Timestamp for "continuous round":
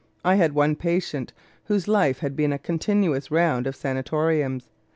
2.57-3.67